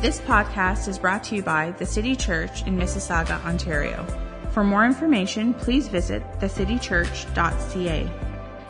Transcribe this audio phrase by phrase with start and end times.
[0.00, 4.06] This podcast is brought to you by the City Church in Mississauga, Ontario.
[4.52, 8.08] For more information, please visit thecitychurch.ca.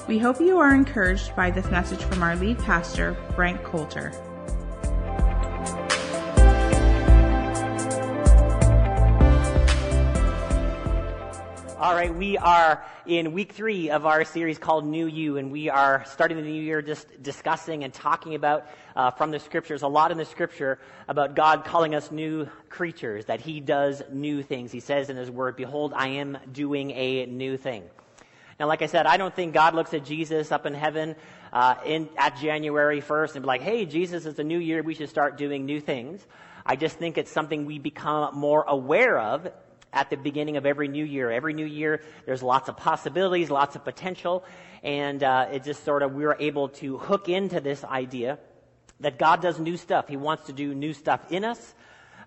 [0.09, 4.11] We hope you are encouraged by this message from our lead pastor, Frank Coulter.
[11.81, 15.71] All right, we are in week three of our series called New You, and we
[15.71, 18.67] are starting the new year just discussing and talking about
[18.97, 23.27] uh, from the scriptures, a lot in the scripture about God calling us new creatures,
[23.27, 24.73] that He does new things.
[24.73, 27.85] He says in His Word, Behold, I am doing a new thing.
[28.59, 31.15] Now, like I said, I don't think God looks at Jesus up in heaven
[31.53, 34.95] uh, in, at January 1st and be like, hey, Jesus, it's a new year, we
[34.95, 36.27] should start doing new things.
[36.67, 39.49] I just think it's something we become more aware of
[39.93, 41.31] at the beginning of every new year.
[41.31, 44.45] Every new year, there's lots of possibilities, lots of potential,
[44.83, 48.39] and uh, it just sort of we are able to hook into this idea
[49.01, 50.09] that God does new stuff.
[50.09, 51.75] He wants to do new stuff in us.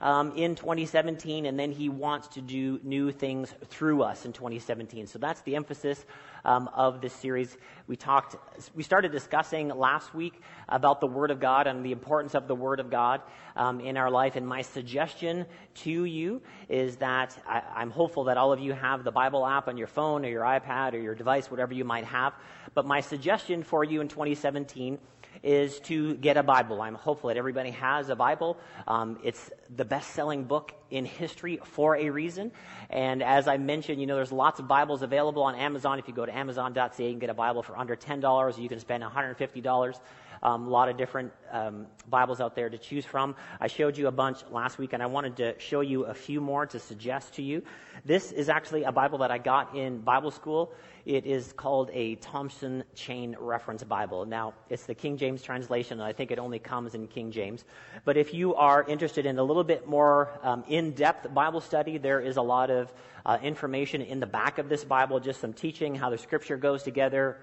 [0.01, 5.05] Um, in 2017, and then he wants to do new things through us in 2017.
[5.05, 6.03] So that's the emphasis
[6.43, 7.55] um, of this series.
[7.85, 8.35] We talked,
[8.73, 12.55] we started discussing last week about the Word of God and the importance of the
[12.55, 13.21] Word of God
[13.55, 14.35] um, in our life.
[14.35, 15.45] And my suggestion
[15.75, 19.67] to you is that I, I'm hopeful that all of you have the Bible app
[19.67, 22.33] on your phone or your iPad or your device, whatever you might have.
[22.73, 24.97] But my suggestion for you in 2017
[25.43, 26.81] is to get a Bible.
[26.81, 28.57] I'm hopeful that everybody has a Bible.
[28.87, 32.51] Um, it's the best selling book in history for a reason.
[32.89, 35.99] And as I mentioned, you know, there's lots of Bibles available on Amazon.
[35.99, 38.57] If you go to amazon.ca, you can get a Bible for under $10.
[38.57, 39.99] You can spend $150.
[40.43, 43.35] Um, a lot of different um, Bibles out there to choose from.
[43.59, 46.41] I showed you a bunch last week, and I wanted to show you a few
[46.41, 47.61] more to suggest to you.
[48.05, 50.73] This is actually a Bible that I got in Bible school.
[51.05, 54.25] It is called a Thompson Chain Reference Bible.
[54.25, 57.63] Now, it's the King James translation, and I think it only comes in King James.
[58.03, 61.99] But if you are interested in a little bit more um, in depth Bible study,
[61.99, 62.91] there is a lot of
[63.25, 66.81] uh, information in the back of this Bible, just some teaching, how the scripture goes
[66.81, 67.37] together,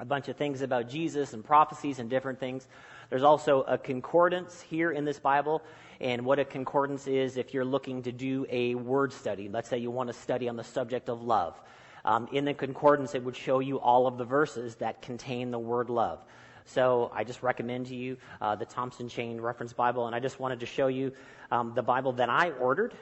[0.00, 2.66] a bunch of things about Jesus and prophecies and different things.
[3.10, 5.62] There's also a concordance here in this Bible.
[6.00, 9.50] And what a concordance is if you're looking to do a word study.
[9.50, 11.60] Let's say you want to study on the subject of love.
[12.06, 15.58] Um, in the concordance, it would show you all of the verses that contain the
[15.58, 16.20] word love.
[16.64, 20.06] So I just recommend to you uh, the Thompson Chain Reference Bible.
[20.06, 21.12] And I just wanted to show you
[21.50, 22.94] um, the Bible that I ordered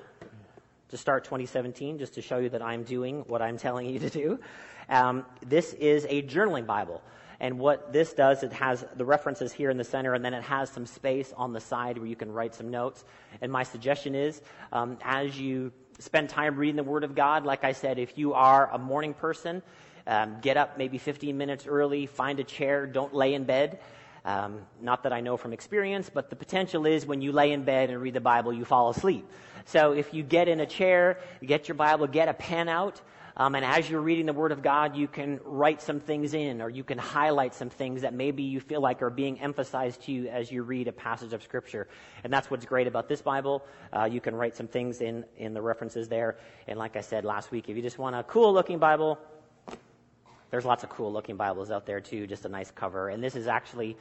[0.88, 4.10] to start 2017, just to show you that I'm doing what I'm telling you to
[4.10, 4.40] do.
[4.88, 7.02] Um, this is a journaling Bible.
[7.40, 10.42] And what this does, it has the references here in the center, and then it
[10.42, 13.04] has some space on the side where you can write some notes.
[13.40, 17.64] And my suggestion is, um, as you spend time reading the Word of God, like
[17.64, 19.62] I said, if you are a morning person,
[20.06, 23.78] um, get up maybe 15 minutes early, find a chair, don't lay in bed.
[24.28, 27.64] Um, not that I know from experience, but the potential is when you lay in
[27.64, 29.26] bed and read the Bible, you fall asleep.
[29.64, 33.00] So if you get in a chair, get your Bible, get a pen out,
[33.38, 36.60] um, and as you're reading the Word of God, you can write some things in,
[36.60, 40.12] or you can highlight some things that maybe you feel like are being emphasized to
[40.12, 41.88] you as you read a passage of Scripture.
[42.22, 43.64] And that's what's great about this Bible.
[43.96, 46.36] Uh, you can write some things in in the references there.
[46.66, 49.18] And like I said last week, if you just want a cool looking Bible,
[50.50, 52.26] there's lots of cool looking Bibles out there too.
[52.26, 53.10] Just a nice cover.
[53.10, 53.96] And this is actually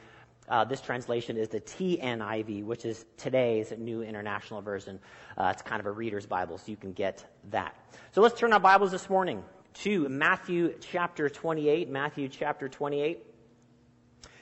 [0.48, 4.98] uh, this translation is the TNIV, which is today's New International Version.
[5.36, 7.74] Uh, it's kind of a reader's Bible, so you can get that.
[8.12, 9.42] So let's turn our Bibles this morning
[9.74, 11.90] to Matthew chapter 28.
[11.90, 13.22] Matthew chapter 28.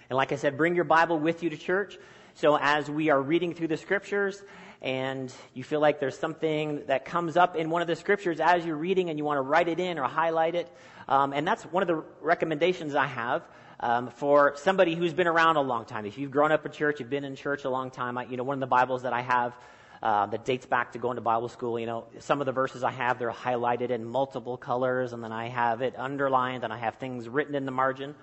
[0.09, 1.99] And like I said, bring your Bible with you to church.
[2.35, 4.43] So as we are reading through the scriptures,
[4.83, 8.65] and you feel like there's something that comes up in one of the scriptures as
[8.65, 10.71] you're reading and you want to write it in or highlight it.
[11.09, 13.43] Um, and that's one of the recommendations I have
[13.81, 16.07] um, for somebody who's been around a long time.
[16.07, 18.37] If you've grown up in church, you've been in church a long time, I, you
[18.37, 19.55] know, one of the Bibles that I have
[20.03, 22.85] uh, that dates back to going to Bible school, you know, some of the verses
[22.85, 26.79] I have, they're highlighted in multiple colors, and then I have it underlined, and I
[26.79, 28.15] have things written in the margin.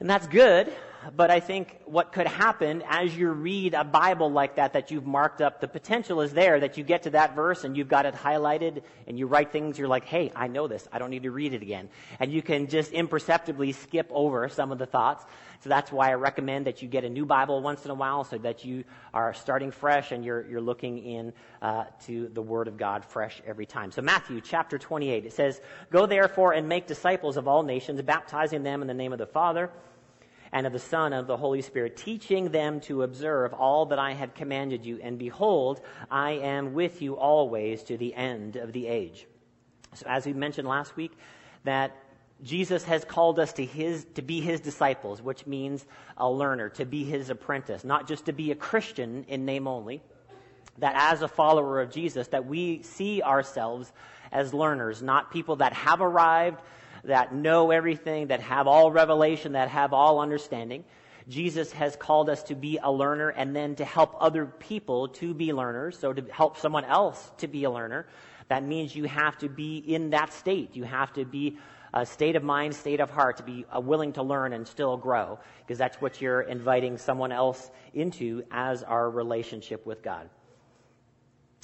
[0.00, 0.72] And that's good,
[1.16, 5.06] but I think what could happen as you read a Bible like that, that you've
[5.06, 8.06] marked up, the potential is there that you get to that verse and you've got
[8.06, 10.86] it highlighted and you write things, you're like, hey, I know this.
[10.92, 11.88] I don't need to read it again.
[12.18, 15.24] And you can just imperceptibly skip over some of the thoughts.
[15.60, 18.24] So that's why I recommend that you get a new Bible once in a while
[18.24, 22.66] so that you are starting fresh and you're, you're looking in uh, to the Word
[22.66, 23.90] of God fresh every time.
[23.90, 25.60] So Matthew chapter 28, it says,
[25.90, 29.26] Go therefore and make disciples of all nations, baptizing them in the name of the
[29.26, 29.70] Father,
[30.52, 34.12] and of the Son of the Holy Spirit, teaching them to observe all that I
[34.14, 34.98] have commanded you.
[35.02, 35.80] And behold,
[36.10, 39.26] I am with you always to the end of the age.
[39.94, 41.12] So, as we mentioned last week,
[41.64, 41.96] that
[42.42, 45.84] Jesus has called us to his to be his disciples, which means
[46.16, 50.02] a learner, to be his apprentice, not just to be a Christian in name only.
[50.78, 53.92] That as a follower of Jesus, that we see ourselves
[54.32, 56.60] as learners, not people that have arrived,
[57.04, 60.84] that know everything, that have all revelation, that have all understanding.
[61.28, 65.32] Jesus has called us to be a learner and then to help other people to
[65.32, 68.06] be learners, so to help someone else to be a learner.
[68.48, 70.74] That means you have to be in that state.
[70.74, 71.58] You have to be
[71.94, 74.96] a state of mind, state of heart, to be uh, willing to learn and still
[74.96, 80.28] grow, because that's what you're inviting someone else into as our relationship with God.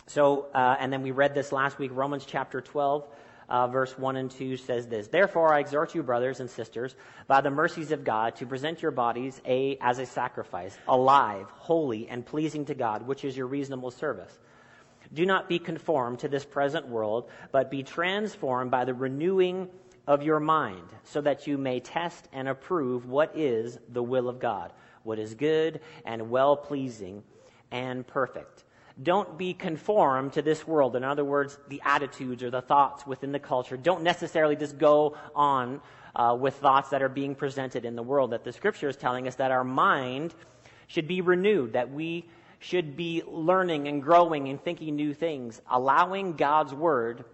[0.07, 3.05] So, uh, and then we read this last week, Romans chapter 12.
[3.49, 6.95] Uh, verse 1 and 2 says this Therefore, I exhort you, brothers and sisters,
[7.27, 12.09] by the mercies of God, to present your bodies a, as a sacrifice, alive, holy,
[12.09, 14.37] and pleasing to God, which is your reasonable service.
[15.13, 19.69] Do not be conformed to this present world, but be transformed by the renewing
[20.07, 24.41] of your mind, so that you may test and approve what is the will of
[24.41, 24.73] God,
[25.05, 27.23] what is good and well pleasing
[27.71, 28.65] and perfect.
[29.03, 30.97] Don't be conformed to this world.
[30.97, 33.77] In other words, the attitudes or the thoughts within the culture.
[33.77, 35.83] Don't necessarily just go on
[36.15, 38.31] uh, with thoughts that are being presented in the world.
[38.31, 40.35] That the scripture is telling us that our mind
[40.87, 42.27] should be renewed, that we
[42.59, 47.25] should be learning and growing and thinking new things, allowing God's word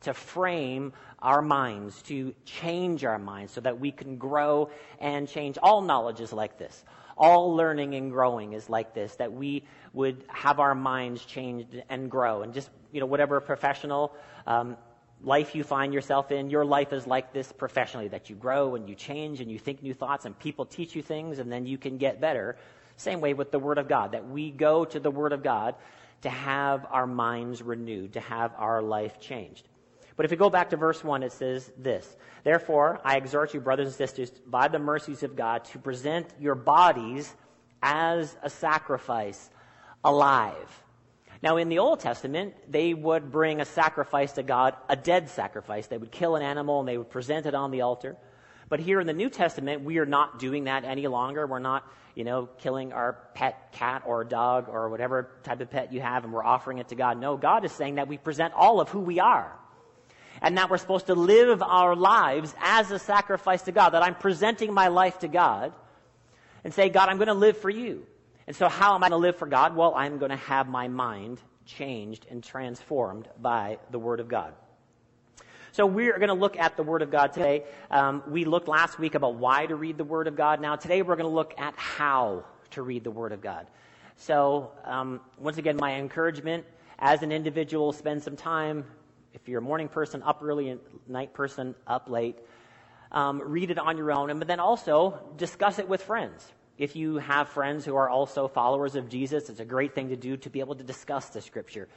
[0.00, 5.56] to frame our minds, to change our minds so that we can grow and change.
[5.62, 6.84] All knowledge is like this.
[7.16, 12.10] All learning and growing is like this, that we would have our minds changed and
[12.10, 12.42] grow.
[12.42, 14.14] And just, you know, whatever professional
[14.46, 14.76] um,
[15.22, 18.88] life you find yourself in, your life is like this professionally, that you grow and
[18.88, 21.78] you change and you think new thoughts and people teach you things and then you
[21.78, 22.56] can get better.
[22.96, 25.74] Same way with the Word of God, that we go to the Word of God
[26.22, 29.68] to have our minds renewed, to have our life changed.
[30.16, 33.60] But if we go back to verse 1, it says this Therefore, I exhort you,
[33.60, 37.34] brothers and sisters, by the mercies of God, to present your bodies
[37.82, 39.50] as a sacrifice,
[40.04, 40.82] alive.
[41.42, 45.88] Now, in the Old Testament, they would bring a sacrifice to God, a dead sacrifice.
[45.88, 48.16] They would kill an animal and they would present it on the altar.
[48.68, 51.46] But here in the New Testament, we are not doing that any longer.
[51.46, 51.84] We're not,
[52.14, 56.22] you know, killing our pet cat or dog or whatever type of pet you have
[56.24, 57.18] and we're offering it to God.
[57.18, 59.58] No, God is saying that we present all of who we are
[60.42, 64.16] and that we're supposed to live our lives as a sacrifice to God, that I'm
[64.16, 65.72] presenting my life to God
[66.64, 68.04] and say, God, I'm going to live for you.
[68.48, 69.76] And so, how am I going to live for God?
[69.76, 74.52] Well, I'm going to have my mind changed and transformed by the Word of God.
[75.70, 77.62] So, we're going to look at the Word of God today.
[77.88, 80.60] Um, we looked last week about why to read the Word of God.
[80.60, 83.68] Now, today we're going to look at how to read the Word of God.
[84.16, 86.64] So, um, once again, my encouragement
[86.98, 88.84] as an individual, spend some time
[89.34, 92.38] if you're a morning person, up early, night person, up late,
[93.10, 96.50] um, read it on your own, And, but then also discuss it with friends.
[96.78, 100.16] If you have friends who are also followers of Jesus, it's a great thing to
[100.16, 101.88] do to be able to discuss the scripture.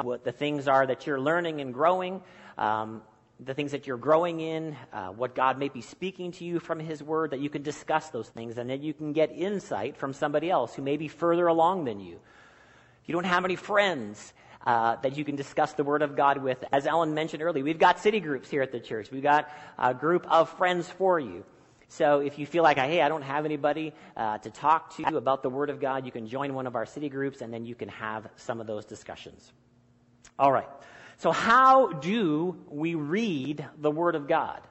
[0.00, 2.22] What the things are that you're learning and growing,
[2.56, 3.02] um,
[3.40, 6.78] the things that you're growing in, uh, what God may be speaking to you from
[6.78, 10.12] His Word, that you can discuss those things, and then you can get insight from
[10.12, 12.20] somebody else who may be further along than you.
[13.02, 14.32] If you don't have any friends,
[14.66, 16.64] uh, that you can discuss the Word of God with.
[16.72, 19.10] As Ellen mentioned earlier, we've got city groups here at the church.
[19.10, 21.44] We've got a group of friends for you.
[21.88, 25.42] So if you feel like, hey, I don't have anybody uh, to talk to about
[25.42, 27.74] the Word of God, you can join one of our city groups and then you
[27.74, 29.52] can have some of those discussions.
[30.38, 30.68] All right.
[31.18, 34.62] So how do we read the Word of God?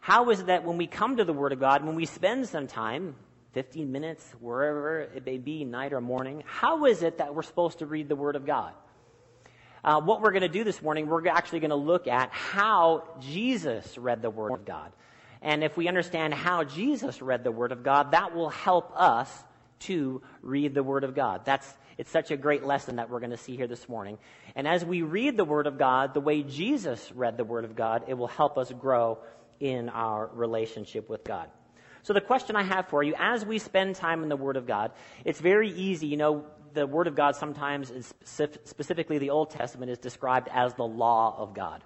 [0.00, 2.48] How is it that when we come to the Word of God, when we spend
[2.48, 3.16] some time,
[3.52, 7.80] 15 minutes, wherever it may be, night or morning, how is it that we're supposed
[7.80, 8.72] to read the Word of God?
[9.82, 13.04] Uh, what we're going to do this morning, we're actually going to look at how
[13.20, 14.92] Jesus read the Word of God.
[15.42, 19.30] And if we understand how Jesus read the Word of God, that will help us
[19.80, 21.46] to read the Word of God.
[21.46, 24.18] That's, it's such a great lesson that we're going to see here this morning.
[24.54, 27.74] And as we read the Word of God, the way Jesus read the Word of
[27.74, 29.18] God, it will help us grow
[29.60, 31.48] in our relationship with God.
[32.02, 34.66] So the question I have for you, as we spend time in the Word of
[34.66, 34.92] God,
[35.24, 39.90] it's very easy, you know, the Word of God sometimes, is specifically the Old Testament,
[39.90, 41.82] is described as the law of God.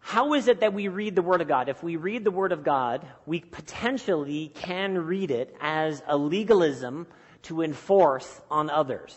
[0.00, 1.68] How is it that we read the Word of God?
[1.68, 7.08] If we read the Word of God, we potentially can read it as a legalism
[7.42, 9.16] to enforce on others.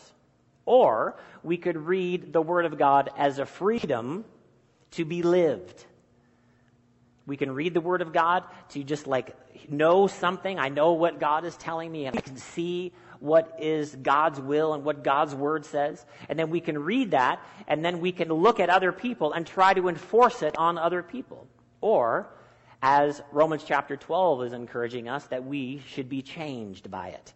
[0.66, 4.26] Or we could read the Word of God as a freedom
[4.92, 5.86] to be lived.
[7.28, 9.36] We can read the Word of God to just like
[9.70, 10.58] know something.
[10.58, 14.74] I know what God is telling me, and I can see what is God's will
[14.74, 16.06] and what God's word says.
[16.30, 19.46] And then we can read that, and then we can look at other people and
[19.46, 21.48] try to enforce it on other people.
[21.82, 22.30] Or,
[22.82, 27.34] as Romans chapter 12 is encouraging us, that we should be changed by it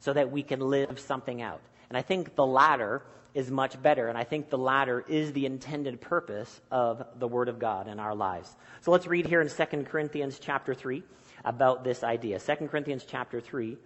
[0.00, 1.60] so that we can live something out.
[1.88, 3.02] And I think the latter
[3.34, 7.48] is much better, and I think the latter is the intended purpose of the Word
[7.48, 8.56] of God in our lives.
[8.80, 11.02] So let's read here in 2 Corinthians chapter 3
[11.44, 12.40] about this idea.
[12.40, 13.76] 2 Corinthians chapter 3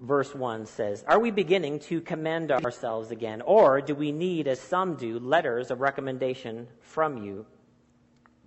[0.00, 4.60] verse 1 says, Are we beginning to commend ourselves again, or do we need, as
[4.60, 7.46] some do, letters of recommendation from you,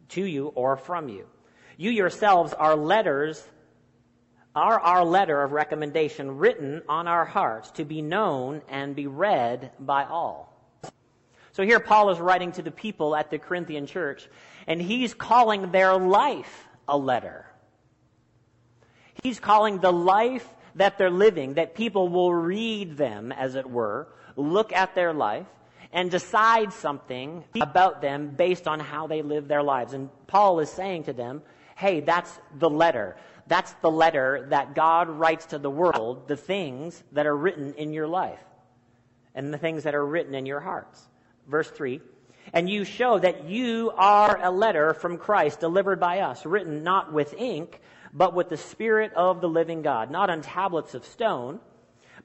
[0.09, 1.25] to you, or from you?
[1.77, 3.43] You yourselves are letters,
[4.55, 9.71] are our letter of recommendation written on our hearts to be known and be read
[9.79, 10.53] by all.
[11.53, 14.27] So here Paul is writing to the people at the Corinthian church,
[14.67, 17.45] and he's calling their life a letter.
[19.21, 24.07] He's calling the life that they're living, that people will read them, as it were,
[24.35, 25.47] look at their life,
[25.91, 29.93] and decide something about them based on how they live their lives.
[29.93, 31.43] And Paul is saying to them,
[31.75, 33.15] hey, that's the letter.
[33.47, 37.93] That's the letter that God writes to the world, the things that are written in
[37.93, 38.39] your life
[39.35, 41.01] and the things that are written in your hearts.
[41.47, 42.01] Verse 3
[42.53, 47.11] And you show that you are a letter from Christ delivered by us, written not
[47.11, 47.81] with ink,
[48.13, 51.59] but with the Spirit of the living God, not on tablets of stone,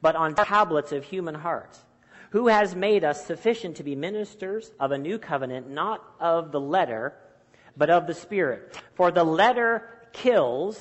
[0.02, 1.83] but on tablets of human hearts.
[2.30, 6.61] Who has made us sufficient to be ministers of a new covenant, not of the
[6.61, 7.14] letter,
[7.75, 8.78] but of the Spirit.
[8.95, 10.78] For the letter kills,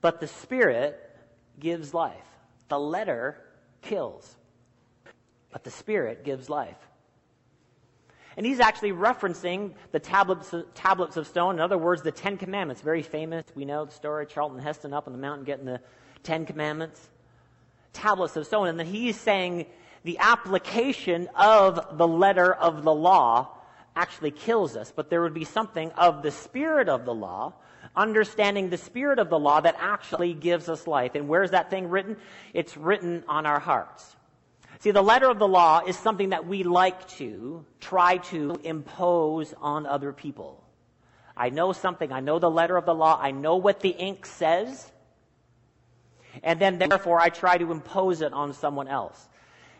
[0.00, 0.98] but the Spirit
[1.60, 2.26] gives life.
[2.68, 3.36] The letter
[3.82, 4.34] kills,
[5.52, 6.78] but the Spirit gives life.
[8.36, 11.54] And he's actually referencing the tablets, tablets of stone.
[11.54, 12.82] In other words, the Ten Commandments.
[12.82, 13.44] Very famous.
[13.54, 14.26] We know the story.
[14.26, 15.80] Charlton Heston up on the mountain getting the
[16.22, 17.08] Ten Commandments.
[17.92, 18.68] Tablets of stone.
[18.68, 19.66] And then he's saying
[20.02, 23.50] the application of the letter of the law
[23.96, 24.92] actually kills us.
[24.94, 27.54] But there would be something of the spirit of the law,
[27.94, 31.14] understanding the spirit of the law that actually gives us life.
[31.14, 32.16] And where's that thing written?
[32.52, 34.16] It's written on our hearts.
[34.84, 39.54] See, the letter of the law is something that we like to try to impose
[39.58, 40.62] on other people.
[41.34, 42.12] I know something.
[42.12, 43.18] I know the letter of the law.
[43.18, 44.92] I know what the ink says.
[46.42, 49.26] And then therefore I try to impose it on someone else.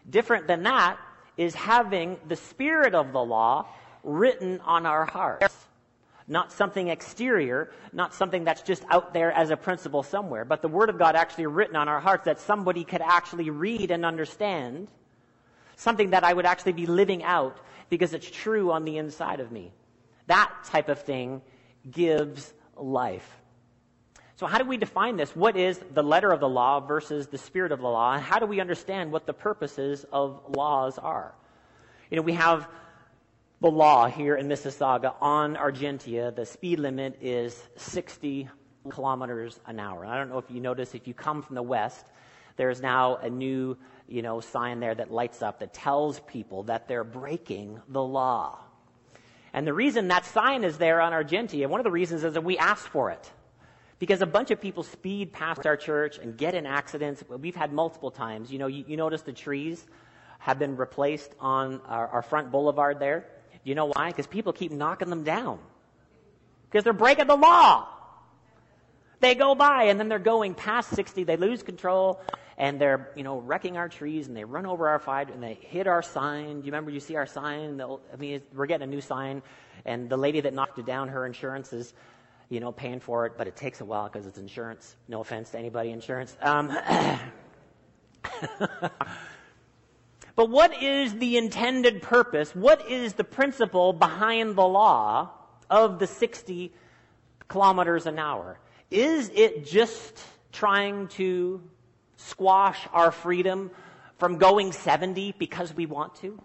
[0.08, 0.98] Different than that
[1.36, 3.66] is having the spirit of the law
[4.04, 5.54] written on our hearts.
[6.26, 10.68] Not something exterior, not something that's just out there as a principle somewhere, but the
[10.68, 14.88] Word of God actually written on our hearts that somebody could actually read and understand.
[15.76, 17.58] Something that I would actually be living out
[17.90, 19.72] because it's true on the inside of me.
[20.26, 21.42] That type of thing
[21.90, 23.28] gives life.
[24.36, 25.36] So, how do we define this?
[25.36, 28.14] What is the letter of the law versus the spirit of the law?
[28.14, 31.34] And how do we understand what the purposes of laws are?
[32.10, 32.68] You know, we have
[33.64, 38.46] the law here in Mississauga on Argentia, the speed limit is 60
[38.90, 40.04] kilometers an hour.
[40.04, 42.04] I don't know if you notice, if you come from the west,
[42.58, 46.88] there's now a new, you know, sign there that lights up that tells people that
[46.88, 48.58] they're breaking the law.
[49.54, 52.44] And the reason that sign is there on Argentia, one of the reasons is that
[52.44, 53.32] we asked for it.
[53.98, 57.24] Because a bunch of people speed past our church and get in accidents.
[57.30, 58.52] We've had multiple times.
[58.52, 59.86] You know, you, you notice the trees
[60.38, 63.30] have been replaced on our, our front boulevard there.
[63.64, 64.10] You know why?
[64.10, 65.58] Because people keep knocking them down.
[66.70, 67.88] Because they're breaking the law.
[69.20, 72.20] They go by and then they're going past 60, they lose control,
[72.58, 75.54] and they're, you know, wrecking our trees and they run over our fight and they
[75.54, 76.60] hit our sign.
[76.60, 77.80] Do you remember you see our sign?
[77.80, 79.42] I mean, we're getting a new sign,
[79.86, 81.94] and the lady that knocked it down, her insurance is,
[82.50, 84.96] you know, paying for it, but it takes a while because it's insurance.
[85.08, 86.36] No offense to anybody, insurance.
[86.42, 86.76] Um,
[90.36, 92.54] But what is the intended purpose?
[92.54, 95.30] What is the principle behind the law
[95.70, 96.72] of the 60
[97.48, 98.58] kilometers an hour?
[98.90, 100.18] Is it just
[100.52, 101.62] trying to
[102.16, 103.70] squash our freedom
[104.18, 106.40] from going 70 because we want to?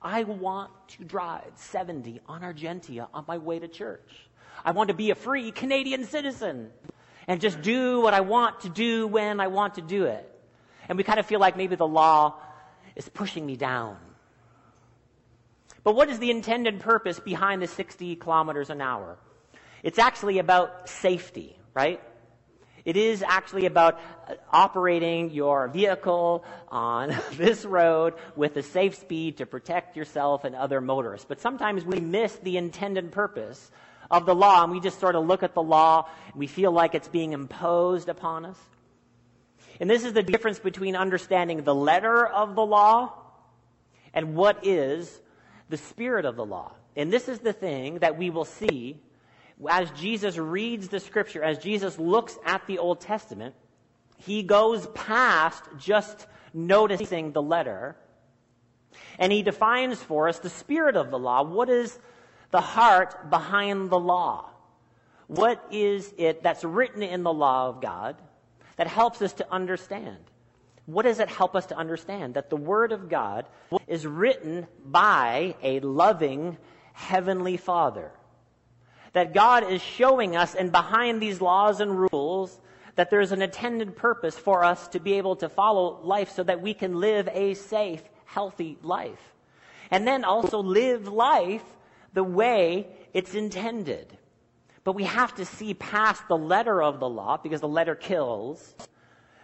[0.00, 4.28] I want to drive 70 on Argentia on my way to church.
[4.64, 6.70] I want to be a free Canadian citizen
[7.26, 10.26] and just do what I want to do when I want to do it.
[10.88, 12.36] And we kind of feel like maybe the law
[12.96, 13.96] is pushing me down.
[15.82, 19.18] But what is the intended purpose behind the 60 kilometers an hour?
[19.82, 22.00] It's actually about safety, right?
[22.84, 29.38] It is actually about uh, operating your vehicle on this road with a safe speed
[29.38, 31.26] to protect yourself and other motorists.
[31.28, 33.70] But sometimes we miss the intended purpose
[34.10, 36.72] of the law and we just sort of look at the law and we feel
[36.72, 38.58] like it's being imposed upon us.
[39.80, 43.14] And this is the difference between understanding the letter of the law
[44.12, 45.20] and what is
[45.70, 46.72] the spirit of the law.
[46.96, 49.00] And this is the thing that we will see
[49.68, 53.54] as Jesus reads the scripture, as Jesus looks at the Old Testament,
[54.18, 57.96] he goes past just noticing the letter
[59.18, 61.42] and he defines for us the spirit of the law.
[61.42, 61.98] What is
[62.50, 64.50] the heart behind the law?
[65.26, 68.16] What is it that's written in the law of God
[68.80, 70.16] that helps us to understand?
[70.86, 72.32] What does it help us to understand?
[72.32, 73.44] That the Word of God
[73.86, 76.56] is written by a loving
[76.94, 78.10] Heavenly Father.
[79.12, 82.58] That God is showing us, and behind these laws and rules,
[82.94, 86.62] that there's an intended purpose for us to be able to follow life so that
[86.62, 89.34] we can live a safe, healthy life.
[89.90, 91.64] And then also live life
[92.14, 94.16] the way it's intended.
[94.84, 98.74] But we have to see past the letter of the law because the letter kills,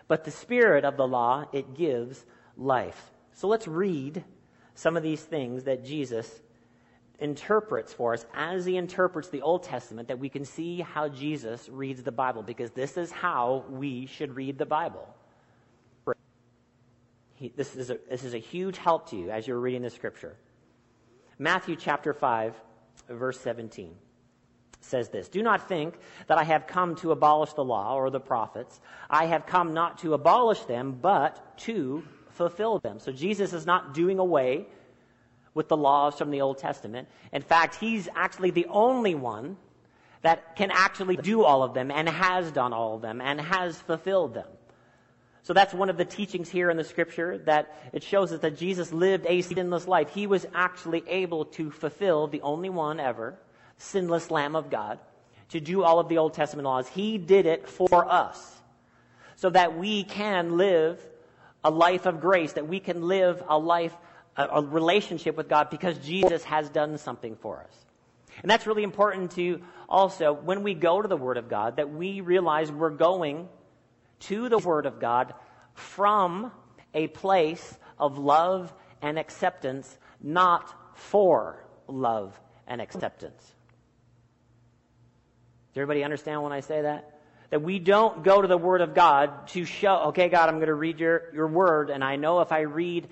[0.09, 2.25] but the spirit of the law, it gives
[2.57, 3.11] life.
[3.33, 4.25] So let's read
[4.75, 6.41] some of these things that Jesus
[7.19, 11.69] interprets for us as he interprets the Old Testament that we can see how Jesus
[11.69, 15.07] reads the Bible because this is how we should read the Bible.
[17.35, 19.91] He, this, is a, this is a huge help to you as you're reading the
[19.91, 20.37] scripture.
[21.39, 22.55] Matthew chapter 5,
[23.11, 23.95] verse 17
[24.81, 28.21] says this Do not think that I have come to abolish the law or the
[28.21, 28.81] prophets.
[29.11, 32.99] I have come not to abolish them, but to fulfill them.
[32.99, 34.67] So Jesus is not doing away
[35.55, 37.09] with the laws from the Old Testament.
[37.33, 39.57] In fact, he's actually the only one
[40.23, 43.81] that can actually do all of them and has done all of them and has
[43.81, 44.49] fulfilled them.
[45.43, 48.59] So that's one of the teachings here in the scripture that it shows us that
[48.59, 50.11] Jesus lived a sinless life.
[50.11, 53.39] He was actually able to fulfill the only one ever,
[53.79, 54.99] sinless Lamb of God,
[55.51, 56.89] to do all of the Old Testament laws.
[56.89, 58.61] He did it for us
[59.37, 61.01] so that we can live
[61.63, 63.95] a life of grace, that we can live a life,
[64.37, 67.87] a, a relationship with God because Jesus has done something for us.
[68.43, 71.91] And that's really important to also, when we go to the Word of God, that
[71.91, 73.49] we realize we're going
[74.21, 75.35] to the Word of God
[75.75, 76.51] from
[76.95, 83.56] a place of love and acceptance, not for love and acceptance.
[85.77, 87.19] Does everybody understand when I say that?
[87.51, 90.69] That we don't go to the Word of God to show, okay, God, I'm going
[90.69, 93.07] to read your, your Word, and I know if I read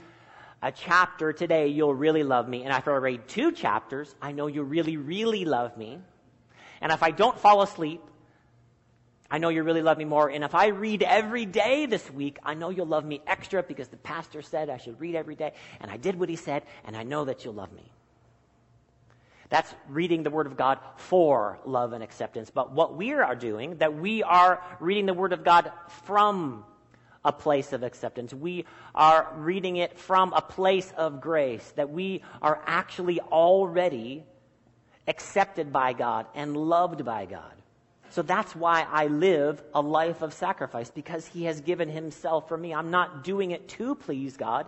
[0.63, 2.63] a chapter today, you'll really love me.
[2.63, 5.99] And after I read two chapters, I know you really, really love me.
[6.81, 8.01] And if I don't fall asleep,
[9.31, 10.31] I know you really love me more.
[10.31, 13.89] And if I read every day this week, I know you'll love me extra because
[13.89, 15.53] the pastor said I should read every day.
[15.83, 17.93] And I did what he said, and I know that you'll love me.
[19.55, 22.51] That's reading the Word of God for love and acceptance.
[22.51, 25.71] But what we are doing, that we are reading the Word of God
[26.03, 26.65] from
[27.25, 28.35] a place of acceptance.
[28.35, 28.65] We
[28.97, 34.25] are reading it from a place of grace, that we are actually already
[35.07, 37.55] accepted by God and loved by God.
[38.11, 42.57] So that's why I live a life of sacrifice, because He has given Himself for
[42.57, 42.75] me.
[42.75, 44.67] I'm not doing it to please God.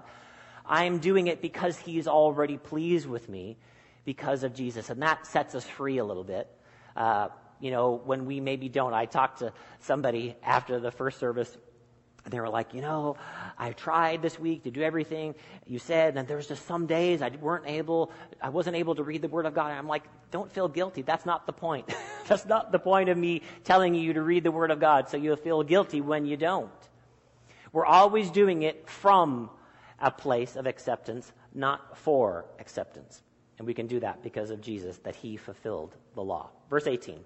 [0.64, 3.56] I'm doing it because He's already pleased with me
[4.06, 4.88] because of Jesus.
[4.88, 6.48] And that sets us free a little bit.
[6.96, 7.28] Uh,
[7.60, 8.94] you know, when we maybe don't.
[8.94, 11.54] I talked to somebody after the first service
[12.26, 13.16] and they were like, you know,
[13.56, 17.22] I tried this week to do everything you said, and there was just some days
[17.22, 18.10] I weren't able,
[18.42, 19.70] I wasn't able to read the Word of God.
[19.70, 21.02] And I'm like, don't feel guilty.
[21.02, 21.88] That's not the point.
[22.26, 25.16] That's not the point of me telling you to read the Word of God, so
[25.16, 26.68] you'll feel guilty when you don't.
[27.72, 29.48] We're always doing it from
[30.00, 33.22] a place of acceptance, not for acceptance.
[33.58, 36.50] And we can do that because of Jesus, that He fulfilled the law.
[36.68, 37.18] Verse 18.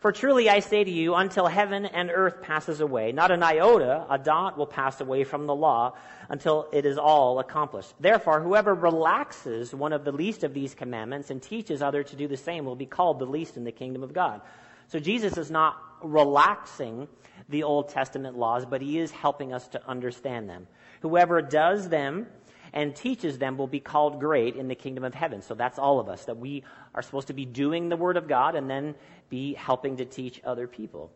[0.00, 4.06] For truly I say to you, until heaven and earth passes away, not an iota,
[4.10, 5.94] a dot will pass away from the law
[6.28, 7.94] until it is all accomplished.
[7.98, 12.28] Therefore, whoever relaxes one of the least of these commandments and teaches others to do
[12.28, 14.42] the same will be called the least in the kingdom of God.
[14.88, 17.08] So Jesus is not relaxing
[17.48, 20.66] the Old Testament laws, but he is helping us to understand them.
[21.00, 22.26] Whoever does them
[22.76, 25.40] and teaches them will be called great in the kingdom of heaven.
[25.40, 26.62] So that's all of us, that we
[26.94, 28.94] are supposed to be doing the word of God and then
[29.30, 31.10] be helping to teach other people.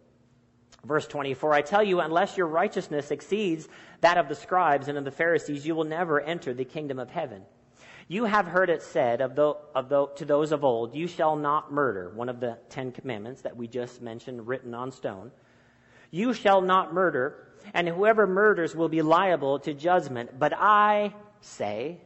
[0.86, 3.68] Verse 24, I tell you, unless your righteousness exceeds
[4.00, 7.10] that of the scribes and of the Pharisees, you will never enter the kingdom of
[7.10, 7.42] heaven.
[8.08, 11.36] You have heard it said of the, of the, to those of old, you shall
[11.36, 15.30] not murder, one of the Ten Commandments that we just mentioned written on stone.
[16.10, 20.38] You shall not murder, and whoever murders will be liable to judgment.
[20.38, 21.98] But I say,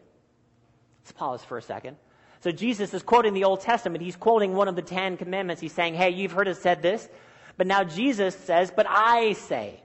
[1.02, 1.96] let's pause for a second.
[2.40, 4.02] So Jesus is quoting the Old Testament.
[4.02, 5.62] He's quoting one of the Ten Commandments.
[5.62, 7.08] He's saying, hey, you've heard us said this.
[7.56, 9.80] But now Jesus says, but I say,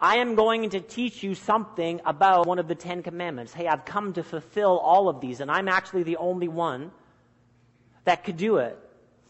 [0.00, 3.52] I am going to teach you something about one of the Ten Commandments.
[3.52, 6.90] Hey, I've come to fulfill all of these, and I'm actually the only one
[8.04, 8.78] that could do it.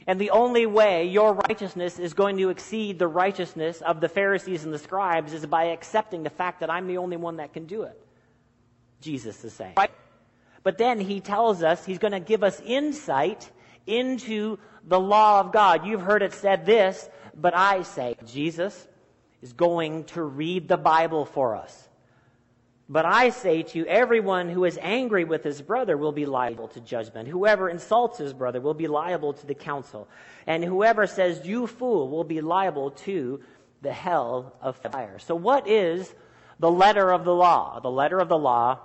[0.06, 4.64] And the only way your righteousness is going to exceed the righteousness of the Pharisees
[4.64, 7.66] and the scribes is by accepting the fact that I'm the only one that can
[7.66, 8.03] do it.
[9.04, 9.76] Jesus is saying.
[10.62, 13.50] But then he tells us he's going to give us insight
[13.86, 15.86] into the law of God.
[15.86, 18.88] You've heard it said this, but I say Jesus
[19.42, 21.88] is going to read the Bible for us.
[22.88, 26.68] But I say to you, everyone who is angry with his brother will be liable
[26.68, 27.28] to judgment.
[27.28, 30.08] Whoever insults his brother will be liable to the council.
[30.46, 33.40] And whoever says, you fool, will be liable to
[33.80, 35.18] the hell of fire.
[35.18, 36.14] So what is
[36.58, 37.80] the letter of the law?
[37.80, 38.80] The letter of the law,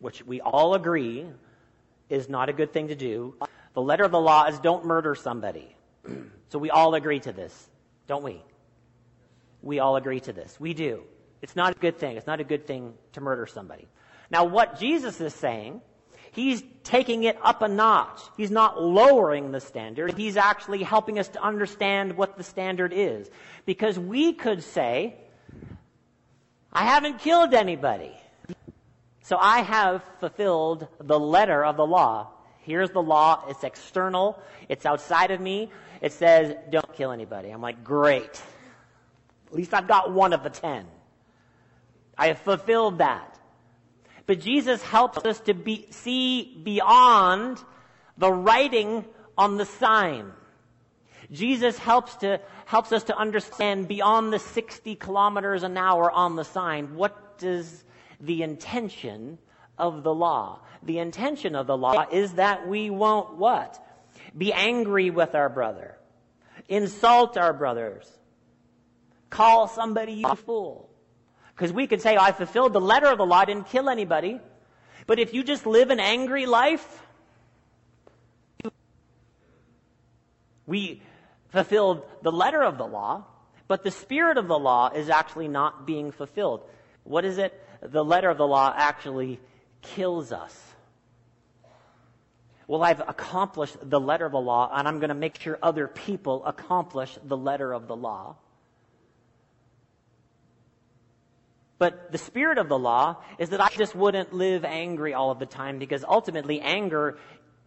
[0.00, 1.26] which we all agree
[2.08, 3.34] is not a good thing to do.
[3.74, 5.76] The letter of the law is don't murder somebody.
[6.48, 7.70] so we all agree to this,
[8.08, 8.42] don't we?
[9.62, 10.58] We all agree to this.
[10.58, 11.04] We do.
[11.42, 12.16] It's not a good thing.
[12.16, 13.86] It's not a good thing to murder somebody.
[14.30, 15.80] Now, what Jesus is saying,
[16.32, 18.20] he's taking it up a notch.
[18.36, 20.16] He's not lowering the standard.
[20.16, 23.30] He's actually helping us to understand what the standard is.
[23.66, 25.14] Because we could say,
[26.72, 28.19] I haven't killed anybody.
[29.30, 32.30] So I have fulfilled the letter of the law.
[32.62, 33.44] Here's the law.
[33.48, 34.42] It's external.
[34.68, 35.70] It's outside of me.
[36.00, 37.50] It says, don't kill anybody.
[37.50, 38.42] I'm like, great.
[39.46, 40.84] At least I've got one of the ten.
[42.18, 43.38] I have fulfilled that.
[44.26, 47.62] But Jesus helps us to be, see beyond
[48.18, 49.04] the writing
[49.38, 50.32] on the sign.
[51.30, 56.44] Jesus helps to, helps us to understand beyond the 60 kilometers an hour on the
[56.44, 57.84] sign, what is
[58.20, 59.38] the intention
[59.78, 60.60] of the law?
[60.82, 63.82] The intention of the law is that we won't what?
[64.36, 65.96] Be angry with our brother.
[66.68, 68.08] Insult our brothers.
[69.28, 70.90] Call somebody a fool.
[71.54, 73.88] Because we could say, oh, I fulfilled the letter of the law, I didn't kill
[73.88, 74.40] anybody.
[75.06, 77.02] But if you just live an angry life,
[80.66, 81.02] we
[81.48, 83.24] fulfilled the letter of the law,
[83.68, 86.62] but the spirit of the law is actually not being fulfilled.
[87.04, 87.52] What is it?
[87.82, 89.40] The letter of the law actually
[89.82, 90.54] kills us.
[92.66, 95.88] Well, I've accomplished the letter of the law, and I'm going to make sure other
[95.88, 98.36] people accomplish the letter of the law.
[101.78, 105.38] But the spirit of the law is that I just wouldn't live angry all of
[105.38, 107.18] the time because ultimately anger,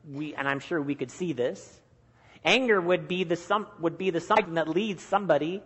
[0.10, 1.82] we, and I'm sure we could see this,
[2.46, 5.64] anger would be the some, would be the something that leads somebody,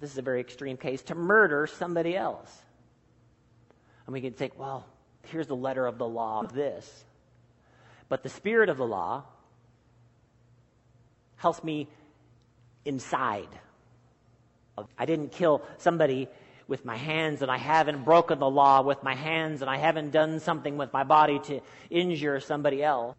[0.00, 2.56] this is a very extreme case, to murder somebody else.
[4.06, 4.86] And we can think, well,
[5.26, 7.04] here's the letter of the law of this.
[8.08, 9.24] But the spirit of the law
[11.36, 11.88] helps me
[12.84, 13.48] inside.
[14.98, 16.28] I didn't kill somebody
[16.68, 20.10] with my hands and I haven't broken the law with my hands and I haven't
[20.10, 21.60] done something with my body to
[21.90, 23.16] injure somebody else.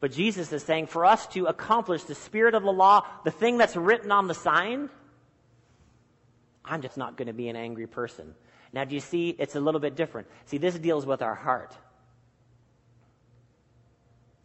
[0.00, 3.58] But Jesus is saying for us to accomplish the spirit of the law, the thing
[3.58, 4.88] that's written on the sign,
[6.64, 8.34] I'm just not going to be an angry person.
[8.72, 9.30] Now, do you see?
[9.30, 10.28] It's a little bit different.
[10.46, 11.74] See, this deals with our heart.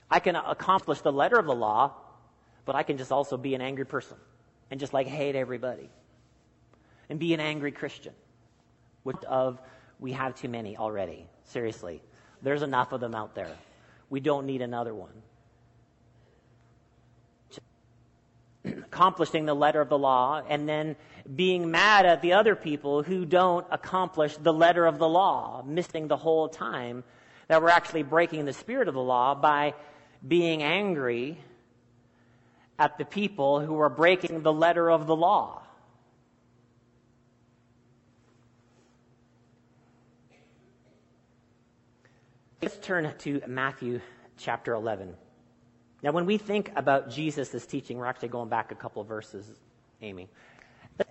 [0.09, 1.93] I can accomplish the letter of the law,
[2.65, 4.17] but I can just also be an angry person
[4.71, 5.89] and just like hate everybody
[7.09, 8.13] and be an angry Christian.
[9.03, 9.61] Which of
[9.99, 11.27] we have too many already.
[11.45, 12.01] Seriously.
[12.41, 13.55] There's enough of them out there.
[14.09, 15.13] We don't need another one.
[18.95, 20.95] Accomplishing the letter of the law and then
[21.36, 26.08] being mad at the other people who don't accomplish the letter of the law, missing
[26.08, 27.03] the whole time
[27.49, 29.73] that we're actually breaking the spirit of the law by
[30.25, 31.38] being angry
[32.79, 35.62] at the people who are breaking the letter of the law.
[42.62, 43.99] Let's turn to Matthew
[44.38, 45.15] chapter 11.
[46.05, 49.49] Now, when we think about Jesus' teaching, we're actually going back a couple verses,
[50.03, 50.29] Amy.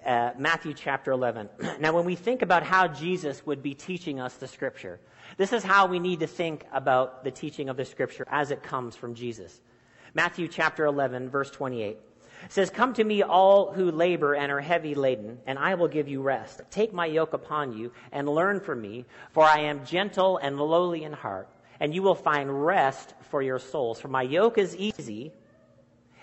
[0.07, 1.49] Uh, Matthew chapter 11.
[1.81, 5.01] Now, when we think about how Jesus would be teaching us the scripture,
[5.37, 8.63] this is how we need to think about the teaching of the scripture as it
[8.63, 9.61] comes from Jesus.
[10.15, 11.99] Matthew chapter 11, verse 28
[12.49, 16.07] says, Come to me, all who labor and are heavy laden, and I will give
[16.07, 16.61] you rest.
[16.71, 21.03] Take my yoke upon you and learn from me, for I am gentle and lowly
[21.03, 21.49] in heart,
[21.81, 24.01] and you will find rest for your souls.
[24.01, 25.33] For my yoke is easy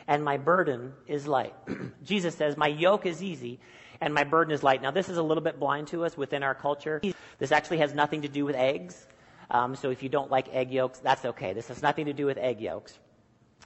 [0.07, 1.53] and my burden is light.
[2.03, 3.59] Jesus says, My yoke is easy
[3.99, 4.81] and my burden is light.
[4.81, 7.01] Now, this is a little bit blind to us within our culture.
[7.37, 9.07] This actually has nothing to do with eggs.
[9.49, 11.53] Um, so if you don't like egg yolks, that's okay.
[11.53, 12.97] This has nothing to do with egg yolks.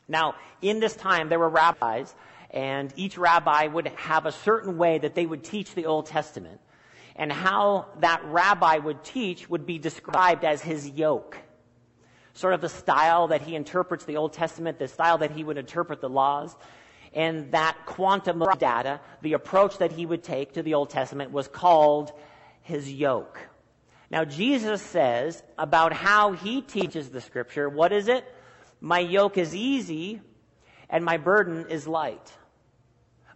[0.07, 2.13] Now, in this time, there were rabbis
[2.51, 6.61] and each rabbi would have a certain way that they would teach the Old Testament.
[7.15, 11.37] And how that rabbi would teach would be described as his yoke.
[12.35, 15.57] Sort of the style that he interprets the Old Testament, the style that he would
[15.57, 16.55] interpret the laws.
[17.13, 21.31] And that quantum of data, the approach that he would take to the Old Testament
[21.31, 22.11] was called
[22.61, 23.39] his yoke.
[24.11, 28.25] Now, Jesus says about how he teaches the scripture, what is it?
[28.81, 30.21] My yoke is easy
[30.89, 32.33] and my burden is light.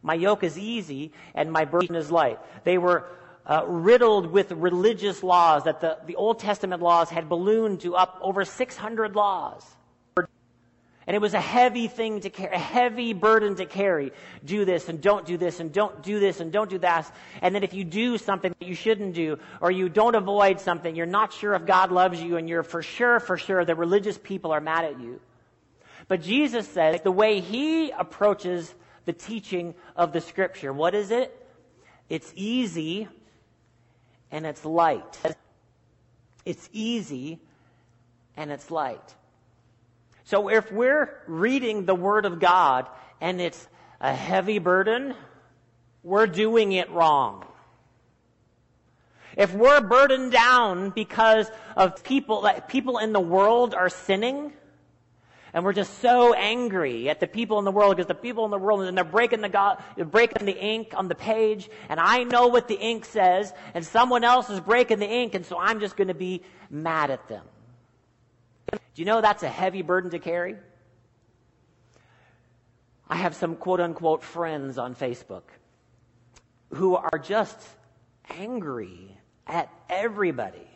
[0.01, 2.39] My yoke is easy and my burden is light.
[2.65, 3.07] They were
[3.45, 8.19] uh, riddled with religious laws that the, the Old Testament laws had ballooned to up
[8.21, 9.65] over 600 laws.
[11.09, 14.11] And it was a heavy thing to carry, a heavy burden to carry.
[14.45, 17.11] Do this and don't do this and don't do this and don't do that.
[17.41, 20.95] And then if you do something that you shouldn't do or you don't avoid something,
[20.95, 24.19] you're not sure if God loves you and you're for sure, for sure the religious
[24.19, 25.19] people are mad at you.
[26.07, 28.71] But Jesus says the way he approaches
[29.05, 31.35] the teaching of the scripture, what is it?
[32.07, 33.07] It's easy
[34.31, 35.19] and it's light.
[36.45, 37.39] It's easy
[38.37, 39.15] and it's light.
[40.23, 42.87] So if we're reading the Word of God
[43.19, 43.67] and it's
[43.99, 45.15] a heavy burden,
[46.03, 47.45] we're doing it wrong.
[49.35, 54.53] If we're burdened down because of people, that people in the world are sinning,
[55.53, 58.51] and we're just so angry at the people in the world because the people in
[58.51, 62.47] the world and they're breaking the breaking the ink on the page, and I know
[62.47, 65.97] what the ink says, and someone else is breaking the ink, and so I'm just
[65.97, 67.45] going to be mad at them.
[68.71, 70.55] Do you know that's a heavy burden to carry?
[73.07, 75.43] I have some quote unquote friends on Facebook
[76.73, 77.57] who are just
[78.29, 80.67] angry at everybody.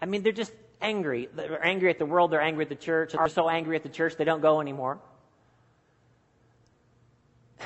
[0.00, 1.28] I mean, they're just angry.
[1.34, 3.12] They're angry at the world, they're angry at the church.
[3.12, 4.98] They're so angry at the church they don't go anymore.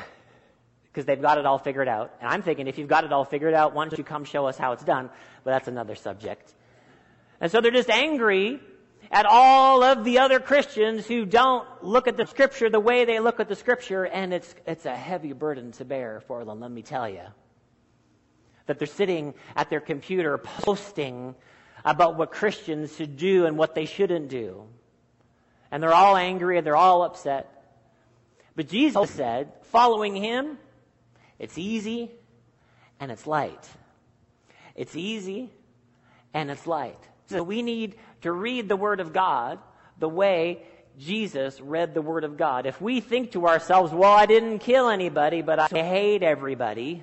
[0.92, 2.12] Because they've got it all figured out.
[2.20, 4.46] And I'm thinking, if you've got it all figured out, why don't you come show
[4.46, 5.08] us how it's done?
[5.44, 6.52] But that's another subject.
[7.40, 8.60] And so they're just angry
[9.10, 13.18] at all of the other Christians who don't look at the scripture the way they
[13.18, 16.70] look at the scripture, and it's, it's a heavy burden to bear for them, let
[16.70, 17.22] me tell you.
[18.66, 21.34] That they're sitting at their computer posting
[21.84, 24.64] about what Christians should do and what they shouldn't do.
[25.70, 27.60] And they're all angry and they're all upset.
[28.56, 29.04] But Jesus oh.
[29.06, 30.58] said, following him,
[31.38, 32.10] it's easy
[32.98, 33.68] and it's light.
[34.74, 35.50] It's easy
[36.34, 36.98] and it's light.
[37.26, 39.58] So we need to read the Word of God
[39.98, 40.62] the way
[40.98, 42.66] Jesus read the Word of God.
[42.66, 47.02] If we think to ourselves, well, I didn't kill anybody, but I hate everybody,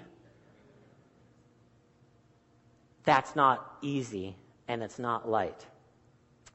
[3.03, 4.35] that's not easy
[4.67, 5.65] and it's not light.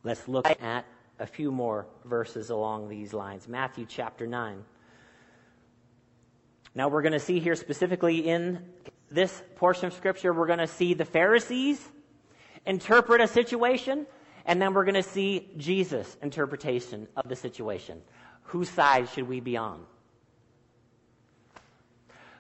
[0.04, 0.84] Let's look at
[1.18, 3.48] a few more verses along these lines.
[3.48, 4.64] Matthew chapter 9.
[6.74, 8.64] Now we're going to see here specifically in
[9.10, 11.86] this portion of scripture, we're going to see the Pharisees
[12.64, 14.06] interpret a situation,
[14.46, 18.00] and then we're going to see Jesus' interpretation of the situation.
[18.44, 19.84] Whose side should we be on?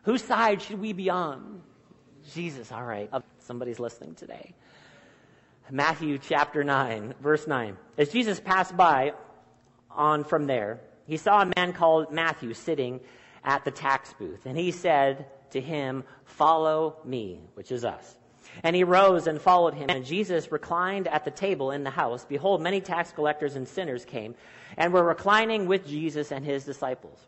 [0.04, 1.62] Whose side should we be on?
[2.34, 3.10] Jesus, all right.
[3.38, 4.54] Somebody's listening today.
[5.74, 7.78] Matthew chapter 9, verse 9.
[7.96, 9.14] As Jesus passed by
[9.90, 13.00] on from there, he saw a man called Matthew sitting
[13.42, 18.18] at the tax booth, and he said to him, Follow me, which is us.
[18.62, 19.88] And he rose and followed him.
[19.88, 22.26] And Jesus reclined at the table in the house.
[22.26, 24.34] Behold, many tax collectors and sinners came
[24.76, 27.18] and were reclining with Jesus and his disciples.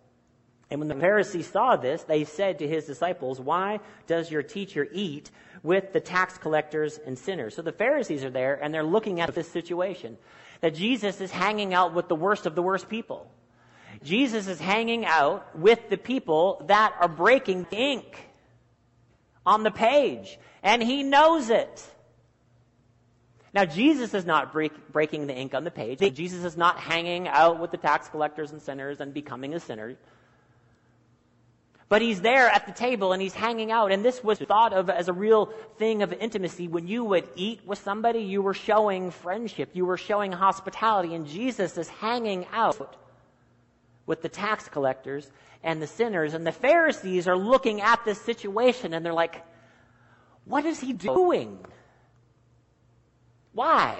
[0.74, 4.88] And when the Pharisees saw this, they said to his disciples, Why does your teacher
[4.90, 5.30] eat
[5.62, 7.54] with the tax collectors and sinners?
[7.54, 10.18] So the Pharisees are there and they're looking at this situation
[10.62, 13.30] that Jesus is hanging out with the worst of the worst people.
[14.02, 18.28] Jesus is hanging out with the people that are breaking the ink
[19.46, 21.86] on the page, and he knows it.
[23.52, 26.00] Now, Jesus is not break, breaking the ink on the page.
[26.16, 29.96] Jesus is not hanging out with the tax collectors and sinners and becoming a sinner.
[31.94, 33.92] But he's there at the table and he's hanging out.
[33.92, 35.46] And this was thought of as a real
[35.78, 36.66] thing of intimacy.
[36.66, 41.14] When you would eat with somebody, you were showing friendship, you were showing hospitality.
[41.14, 42.96] And Jesus is hanging out
[44.06, 45.30] with the tax collectors
[45.62, 46.34] and the sinners.
[46.34, 49.44] And the Pharisees are looking at this situation and they're like,
[50.46, 51.60] what is he doing?
[53.52, 53.96] Why?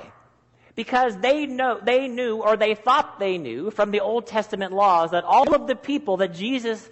[0.74, 5.12] Because they know, they knew, or they thought they knew from the Old Testament laws
[5.12, 6.90] that all of the people that Jesus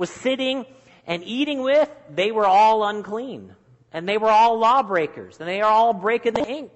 [0.00, 0.64] was sitting
[1.06, 3.54] and eating with, they were all unclean.
[3.92, 5.38] And they were all lawbreakers.
[5.38, 6.72] And they are all breaking the ink.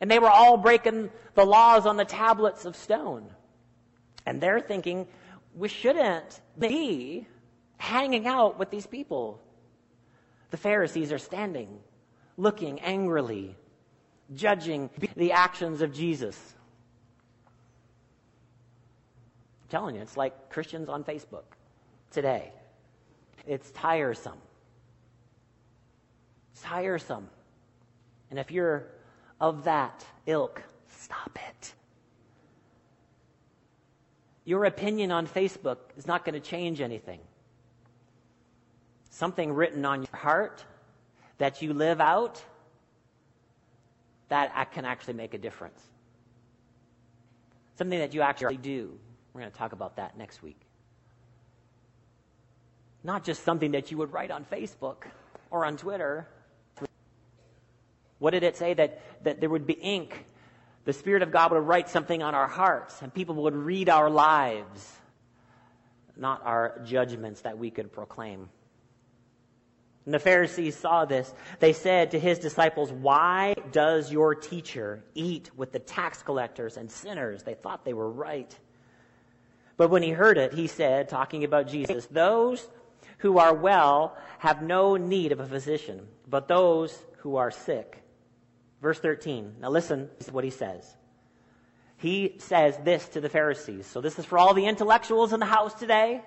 [0.00, 3.28] And they were all breaking the laws on the tablets of stone.
[4.24, 5.08] And they're thinking,
[5.54, 7.26] we shouldn't be
[7.76, 9.40] hanging out with these people.
[10.52, 11.80] The Pharisees are standing,
[12.36, 13.56] looking angrily,
[14.32, 16.38] judging the actions of Jesus.
[19.64, 21.44] I'm telling you, it's like Christians on Facebook
[22.10, 22.52] today.
[23.46, 24.38] It's tiresome.
[26.52, 27.28] It's tiresome.
[28.30, 28.86] And if you're
[29.40, 31.74] of that ilk, stop it.
[34.44, 37.20] Your opinion on Facebook is not going to change anything.
[39.10, 40.64] Something written on your heart
[41.38, 42.42] that you live out,
[44.28, 45.82] that can actually make a difference.
[47.76, 48.98] Something that you actually do.
[49.32, 50.60] We're going to talk about that next week.
[53.02, 55.04] Not just something that you would write on Facebook
[55.50, 56.28] or on Twitter.
[58.18, 58.74] What did it say?
[58.74, 60.26] That, that there would be ink.
[60.84, 64.10] The Spirit of God would write something on our hearts, and people would read our
[64.10, 64.90] lives,
[66.16, 68.48] not our judgments that we could proclaim.
[70.06, 71.32] And the Pharisees saw this.
[71.58, 76.90] They said to his disciples, Why does your teacher eat with the tax collectors and
[76.90, 77.42] sinners?
[77.42, 78.58] They thought they were right.
[79.76, 82.66] But when he heard it, he said, talking about Jesus, Those
[83.20, 88.02] who are well have no need of a physician, but those who are sick.
[88.82, 89.56] Verse 13.
[89.60, 90.96] Now listen to what he says.
[91.98, 93.86] He says this to the Pharisees.
[93.86, 96.22] So this is for all the intellectuals in the house today.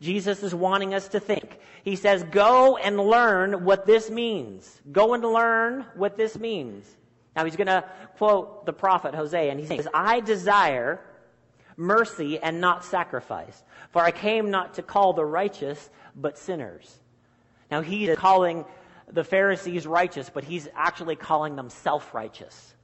[0.00, 1.58] Jesus is wanting us to think.
[1.82, 4.80] He says, go and learn what this means.
[4.92, 6.86] Go and learn what this means.
[7.34, 7.84] Now he's going to
[8.16, 11.00] quote the prophet Hosea, and he says, I desire
[11.78, 16.98] mercy and not sacrifice, for I came not to call the righteous, but sinners.
[17.70, 18.66] Now he is calling
[19.10, 22.74] the Pharisees righteous, but he's actually calling them self-righteous.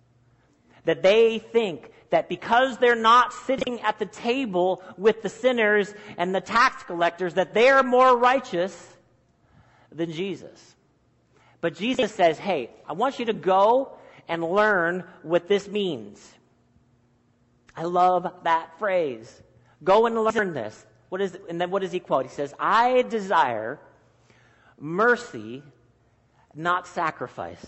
[0.84, 6.34] That they think that because they're not sitting at the table with the sinners and
[6.34, 8.96] the tax collectors, that they're more righteous
[9.90, 10.76] than Jesus.
[11.60, 13.96] But Jesus says, hey, I want you to go
[14.28, 16.32] and learn what this means.
[17.76, 19.42] I love that phrase.
[19.82, 20.86] Go and learn this.
[21.08, 22.24] What is, and then what does he quote?
[22.24, 23.78] He says, I desire
[24.78, 25.62] mercy,
[26.54, 27.64] not sacrifice.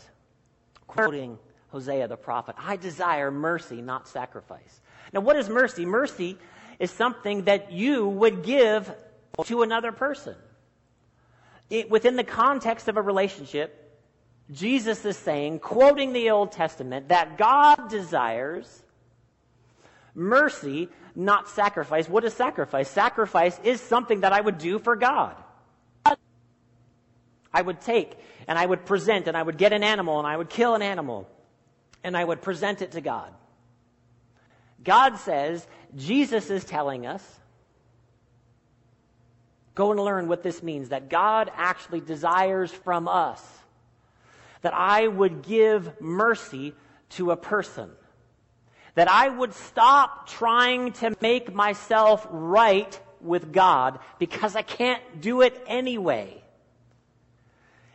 [0.87, 1.39] Quoting
[1.69, 2.55] Hosea the prophet.
[2.59, 4.81] I desire mercy, not sacrifice.
[5.13, 5.85] Now, what is mercy?
[5.85, 6.39] Mercy
[6.79, 8.91] is something that you would give
[9.45, 10.35] to another person.
[11.69, 13.83] It, within the context of a relationship,
[14.53, 18.83] Jesus is saying, quoting the Old Testament, that God desires
[20.17, 22.09] mercy, not sacrifice.
[22.09, 22.91] What is sacrifice?
[22.91, 25.37] Sacrifice is something that I would do for God.
[27.53, 28.13] I would take
[28.49, 30.83] and I would present and I would get an animal and I would kill an
[30.83, 31.29] animal
[32.03, 33.33] and I would present it to God.
[34.83, 37.23] God says, Jesus is telling us,
[39.75, 43.43] go and learn what this means, that God actually desires from us
[44.63, 46.75] that I would give mercy
[47.11, 47.91] to a person.
[48.97, 55.43] That I would stop trying to make myself right with God because I can't do
[55.43, 56.43] it anyway.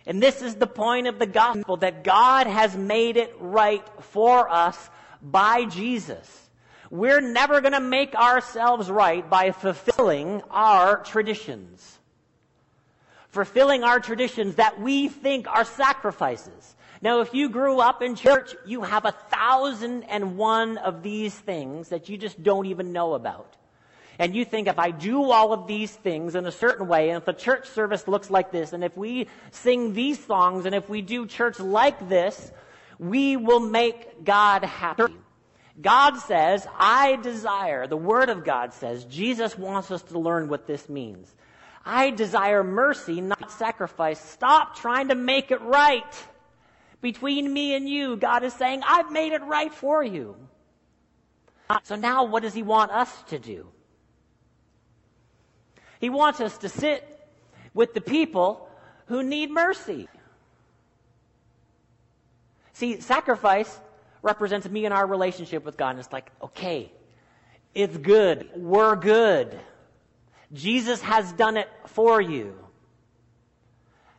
[0.06, 4.50] And this is the point of the gospel that God has made it right for
[4.50, 4.90] us
[5.22, 6.50] by Jesus.
[6.90, 12.00] We're never going to make ourselves right by fulfilling our traditions.
[13.30, 16.76] Fulfilling our traditions that we think are sacrifices.
[17.02, 21.34] Now, if you grew up in church, you have a thousand and one of these
[21.34, 23.58] things that you just don't even know about
[24.22, 27.18] and you think if I do all of these things in a certain way, and
[27.18, 30.88] if the church service looks like this, and if we sing these songs, and if
[30.88, 32.52] we do church like this,
[33.00, 35.16] we will make God happy.
[35.82, 40.68] God says, I desire, the Word of God says, Jesus wants us to learn what
[40.68, 41.34] this means.
[41.84, 44.24] I desire mercy, not sacrifice.
[44.24, 46.24] Stop trying to make it right.
[47.02, 50.36] Between me and you, God is saying, I've made it right for you.
[51.84, 53.68] So now what does He want us to do?
[56.00, 57.08] He wants us to sit
[57.74, 58.70] with the people
[59.06, 60.08] who need mercy.
[62.74, 63.80] See, sacrifice
[64.22, 65.92] represents me and our relationship with God.
[65.92, 66.92] And it's like, okay,
[67.74, 68.50] it's good.
[68.56, 69.60] We're good.
[70.54, 72.58] Jesus has done it for you.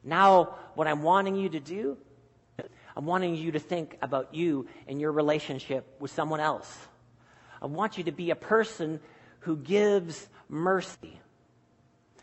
[0.03, 1.99] Now, what I'm wanting you to do,
[2.97, 6.70] I'm wanting you to think about you and your relationship with someone else.
[7.61, 9.01] I want you to be a person
[9.40, 11.18] who gives mercy.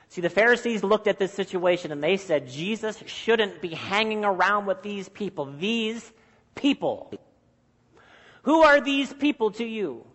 [0.09, 4.65] See, the Pharisees looked at this situation and they said, Jesus shouldn't be hanging around
[4.65, 5.45] with these people.
[5.45, 6.11] These
[6.55, 7.13] people.
[8.43, 10.05] Who are these people to you?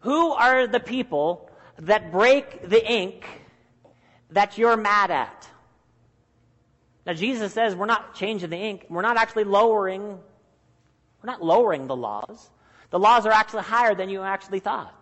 [0.00, 3.24] Who are the people that break the ink
[4.30, 5.48] that you're mad at?
[7.06, 8.86] Now, Jesus says we're not changing the ink.
[8.88, 10.18] We're not actually lowering
[11.22, 12.50] We're not lowering the laws.
[12.90, 14.94] The laws are actually higher than you actually thought.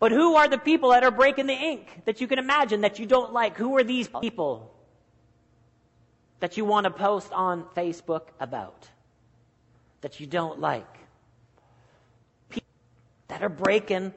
[0.00, 2.98] But who are the people that are breaking the ink that you can imagine that
[2.98, 3.56] you don't like?
[3.56, 4.72] Who are these people
[6.40, 8.88] that you want to post on Facebook about
[10.00, 10.86] that you don't like?
[12.48, 12.68] People
[13.26, 14.14] that are breaking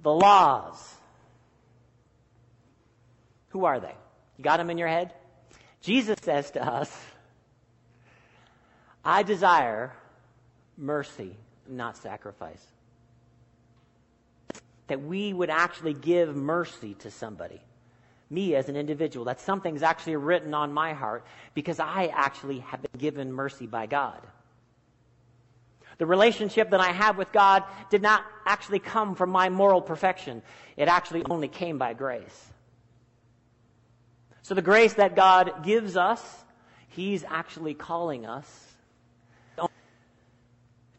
[0.00, 0.94] the laws.
[3.48, 3.94] Who are they?
[4.38, 5.12] You got them in your head?
[5.86, 6.92] Jesus says to us,
[9.04, 9.92] I desire
[10.76, 11.36] mercy,
[11.68, 12.64] not sacrifice.
[14.88, 17.60] That we would actually give mercy to somebody.
[18.30, 19.26] Me as an individual.
[19.26, 21.24] That something's actually written on my heart
[21.54, 24.20] because I actually have been given mercy by God.
[25.98, 30.42] The relationship that I have with God did not actually come from my moral perfection.
[30.76, 32.52] It actually only came by grace.
[34.46, 36.22] So the grace that God gives us,
[36.90, 38.46] He's actually calling us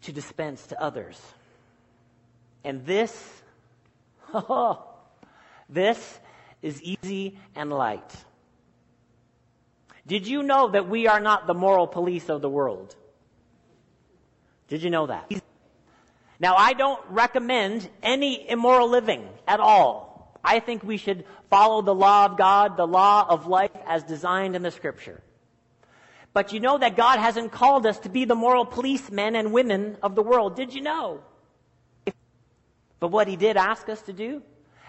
[0.02, 1.18] to dispense to others.
[2.66, 3.42] And this,
[4.34, 4.86] oh,
[5.70, 6.20] this
[6.62, 8.12] is easy and light.
[10.06, 12.98] Did you know that we are not the moral police of the world?
[14.68, 15.32] Did you know that?
[16.38, 20.07] Now, I don't recommend any immoral living at all.
[20.48, 24.56] I think we should follow the law of God, the law of life as designed
[24.56, 25.22] in the scripture.
[26.32, 29.98] But you know that God hasn't called us to be the moral policemen and women
[30.02, 30.56] of the world.
[30.56, 31.20] Did you know?
[33.02, 34.42] But what he did ask us to do,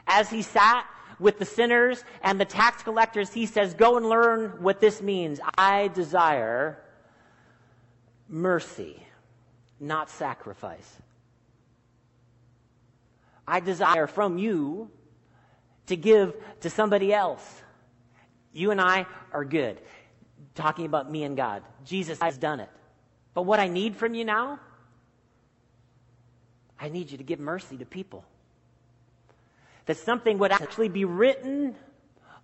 [0.06, 0.86] as he sat
[1.18, 5.40] with the sinners and the tax collectors, he says, Go and learn what this means.
[5.56, 6.78] I desire
[8.28, 9.02] mercy,
[9.80, 10.88] not sacrifice.
[13.46, 14.90] I desire from you
[15.88, 17.62] to give to somebody else.
[18.52, 19.80] You and I are good
[20.54, 21.62] talking about me and God.
[21.84, 22.68] Jesus has done it.
[23.34, 24.58] But what I need from you now,
[26.80, 28.24] I need you to give mercy to people.
[29.86, 31.76] That something would actually be written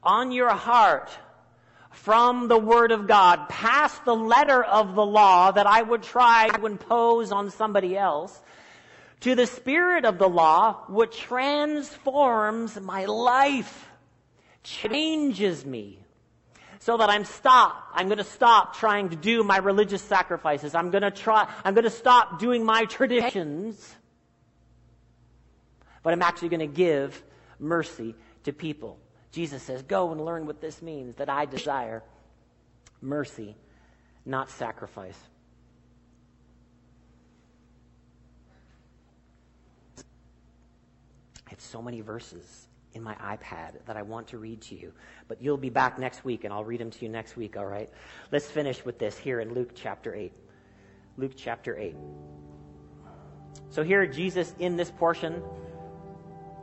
[0.02, 1.10] on your heart
[1.90, 6.48] from the Word of God, past the letter of the law that I would try
[6.48, 8.40] to impose on somebody else,
[9.24, 13.88] to the Spirit of the law, which transforms my life,
[14.62, 15.98] changes me,
[16.78, 17.88] so that I'm stop.
[17.94, 20.74] I'm going to stop trying to do my religious sacrifices.
[20.74, 23.94] I'm going to try, I'm going to stop doing my traditions.
[26.02, 27.22] But I'm actually going to give
[27.58, 28.98] mercy to people.
[29.32, 32.02] Jesus says, go and learn what this means, that I desire
[33.00, 33.56] mercy,
[34.26, 35.18] not sacrifice.
[41.60, 44.92] So many verses in my iPad that I want to read to you.
[45.28, 47.66] But you'll be back next week, and I'll read them to you next week, all
[47.66, 47.90] right?
[48.30, 50.32] Let's finish with this here in Luke chapter 8.
[51.16, 51.96] Luke chapter 8.
[53.70, 55.42] So, here, Jesus, in this portion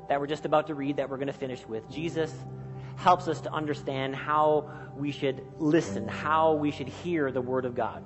[0.07, 2.33] that we're just about to read, that we're going to finish with, Jesus
[2.95, 7.75] helps us to understand how we should listen, how we should hear the Word of
[7.75, 8.03] God.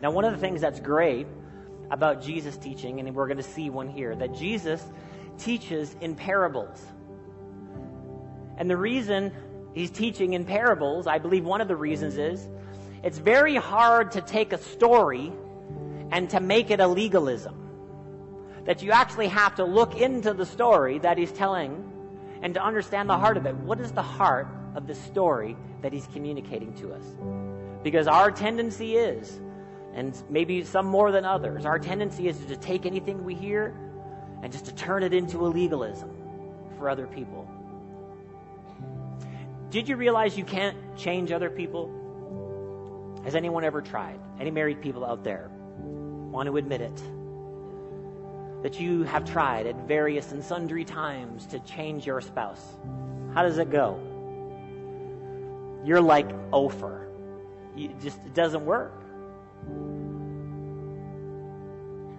[0.00, 1.26] Now, one of the things that's great
[1.90, 4.82] about Jesus' teaching, and we're going to see one here, that Jesus
[5.38, 6.84] teaches in parables.
[8.56, 9.32] And the reason
[9.74, 12.48] he's teaching in parables, I believe one of the reasons is
[13.02, 15.32] it's very hard to take a story
[16.10, 17.54] and to make it a legalism.
[18.64, 21.90] That you actually have to look into the story that he's telling
[22.40, 23.54] and to understand the heart of it.
[23.56, 27.04] What is the heart of the story that he's communicating to us?
[27.82, 29.40] Because our tendency is,
[29.92, 33.74] and maybe some more than others, our tendency is to take anything we hear
[34.44, 36.10] and just to turn it into a legalism
[36.76, 37.50] for other people.
[39.70, 41.90] Did you realize you can't change other people?
[43.24, 44.20] Has anyone ever tried?
[44.38, 47.02] Any married people out there want to admit it?
[48.62, 52.62] That you have tried at various and sundry times to change your spouse.
[53.32, 53.98] How does it go?
[55.86, 57.08] You're like Ophir.
[57.74, 58.92] You just it doesn't work.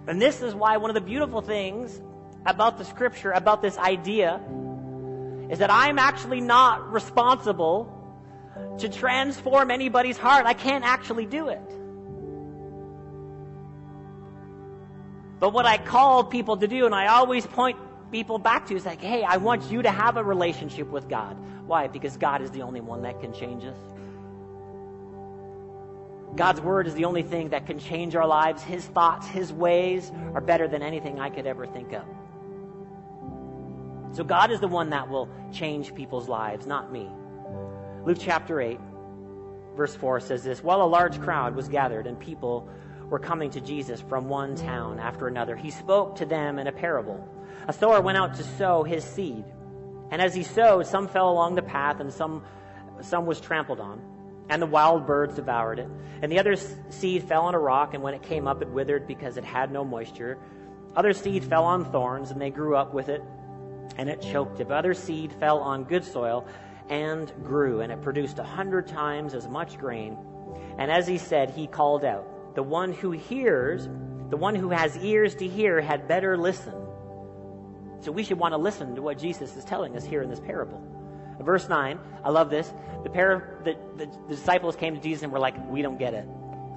[0.08, 2.00] And this is why one of the beautiful things
[2.46, 4.40] about the scripture, about this idea,
[5.50, 7.92] is that I'm actually not responsible
[8.78, 10.46] to transform anybody's heart.
[10.46, 11.60] I can't actually do it.
[15.38, 17.78] But what I call people to do, and I always point
[18.10, 21.36] people back to, is like, hey, I want you to have a relationship with God.
[21.66, 21.88] Why?
[21.88, 23.76] Because God is the only one that can change us.
[26.36, 28.62] God's word is the only thing that can change our lives.
[28.62, 32.04] His thoughts, His ways are better than anything I could ever think of.
[34.16, 37.06] So God is the one that will change people's lives, not me.
[38.06, 38.80] Luke chapter 8,
[39.76, 42.66] verse 4 says this While a large crowd was gathered and people
[43.10, 46.72] were coming to Jesus from one town after another, he spoke to them in a
[46.72, 47.28] parable.
[47.68, 49.44] A sower went out to sow his seed.
[50.10, 52.42] And as he sowed, some fell along the path and some,
[53.02, 54.00] some was trampled on.
[54.48, 55.88] And the wild birds devoured it.
[56.22, 56.56] And the other
[56.88, 59.70] seed fell on a rock, and when it came up, it withered because it had
[59.70, 60.38] no moisture.
[60.94, 63.22] Other seed fell on thorns, and they grew up with it,
[63.96, 64.70] and it choked it.
[64.70, 66.46] Other seed fell on good soil
[66.88, 70.16] and grew, and it produced a hundred times as much grain.
[70.78, 73.88] And as he said, he called out, The one who hears,
[74.30, 76.74] the one who has ears to hear, had better listen.
[78.00, 80.40] So we should want to listen to what Jesus is telling us here in this
[80.40, 80.82] parable.
[81.40, 82.72] Verse 9, I love this.
[83.02, 86.14] The, pair, the, the, the disciples came to Jesus and were like, We don't get
[86.14, 86.26] it.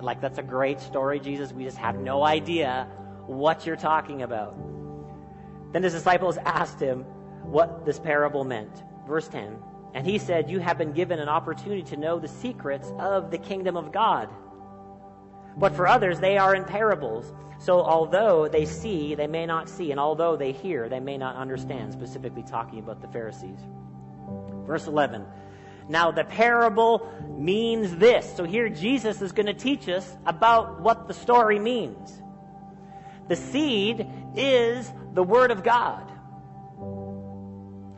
[0.02, 1.52] Like, that's a great story, Jesus.
[1.52, 2.88] We just have no idea
[3.28, 4.56] what you're talking about.
[5.72, 7.04] Then his disciples asked him
[7.44, 8.84] what this parable meant.
[9.08, 9.58] Verse 10
[9.94, 13.38] And he said, You have been given an opportunity to know the secrets of the
[13.38, 14.30] kingdom of God.
[15.58, 17.34] But for others, they are in parables.
[17.60, 19.92] So although they see, they may not see.
[19.92, 23.60] And although they hear, they may not understand, specifically talking about the Pharisees.
[24.66, 25.26] Verse 11.
[25.90, 28.32] Now, the parable means this.
[28.38, 32.22] So here Jesus is going to teach us about what the story means.
[33.28, 36.12] The seed is the Word of God.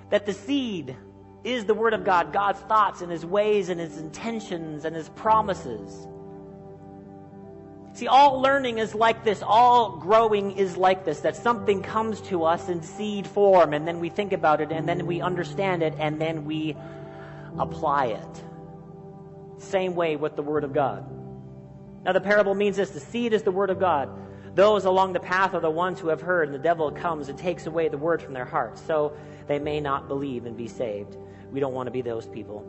[0.09, 0.95] That the seed
[1.43, 5.09] is the Word of God, God's thoughts and His ways and His intentions and His
[5.09, 6.07] promises.
[7.93, 9.43] See, all learning is like this.
[9.43, 11.19] All growing is like this.
[11.21, 14.87] That something comes to us in seed form, and then we think about it, and
[14.87, 16.75] then we understand it, and then we
[17.59, 18.43] apply it.
[19.57, 21.05] Same way with the Word of God.
[22.03, 24.09] Now, the parable means this the seed is the Word of God.
[24.53, 27.37] Those along the path are the ones who have heard, and the devil comes and
[27.37, 29.15] takes away the Word from their hearts, so
[29.47, 31.17] they may not believe and be saved.
[31.51, 32.65] We don't want to be those people.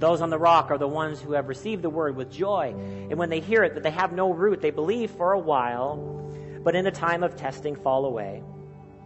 [0.00, 2.74] Those on the rock are the ones who have received the word with joy.
[3.10, 5.96] And when they hear it, that they have no root, they believe for a while,
[6.64, 8.42] but in a time of testing fall away.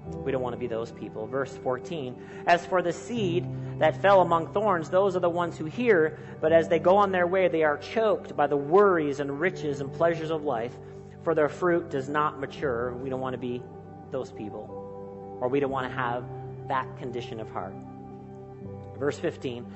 [0.07, 1.27] We don't want to be those people.
[1.27, 2.15] Verse 14
[2.47, 3.45] As for the seed
[3.79, 7.11] that fell among thorns, those are the ones who hear, but as they go on
[7.11, 10.77] their way, they are choked by the worries and riches and pleasures of life,
[11.25, 12.95] for their fruit does not mature.
[12.95, 13.63] We don't want to be
[14.11, 16.25] those people, or we don't want to have
[16.69, 17.75] that condition of heart.
[18.99, 19.67] Verse 15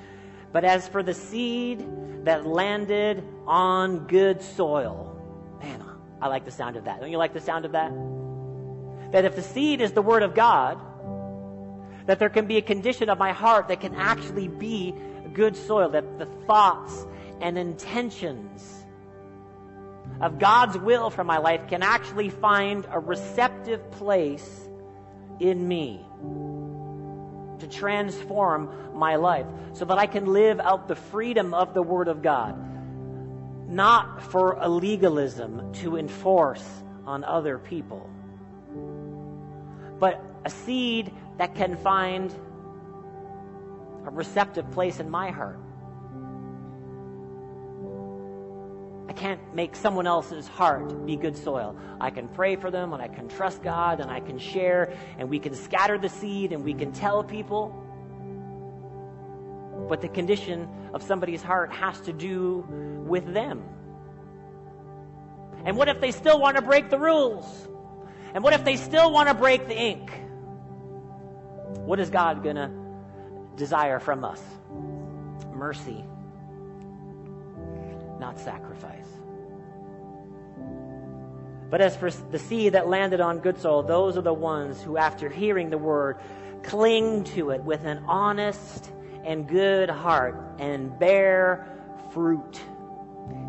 [0.52, 1.84] But as for the seed
[2.24, 5.18] that landed on good soil,
[5.60, 5.82] man,
[6.20, 7.00] I like the sound of that.
[7.00, 7.92] Don't you like the sound of that?
[9.12, 10.78] That if the seed is the Word of God,
[12.06, 14.94] that there can be a condition of my heart that can actually be
[15.32, 17.06] good soil, that the thoughts
[17.40, 18.77] and intentions
[20.20, 24.68] of God's will for my life can actually find a receptive place
[25.38, 26.04] in me
[27.60, 32.08] to transform my life so that I can live out the freedom of the Word
[32.08, 32.56] of God,
[33.68, 36.66] not for a legalism to enforce
[37.06, 38.10] on other people,
[39.98, 42.34] but a seed that can find
[44.06, 45.58] a receptive place in my heart.
[49.08, 51.74] I can't make someone else's heart be good soil.
[52.00, 55.30] I can pray for them and I can trust God and I can share and
[55.30, 57.74] we can scatter the seed and we can tell people.
[59.88, 62.66] But the condition of somebody's heart has to do
[63.06, 63.64] with them.
[65.64, 67.46] And what if they still want to break the rules?
[68.34, 70.10] And what if they still want to break the ink?
[71.84, 72.70] What is God going to
[73.56, 74.42] desire from us?
[75.54, 76.04] Mercy,
[78.18, 79.08] not sacrifice.
[81.70, 84.96] But as for the seed that landed on good soil, those are the ones who,
[84.96, 86.16] after hearing the word,
[86.62, 88.90] cling to it with an honest
[89.24, 91.66] and good heart and bear
[92.12, 92.60] fruit.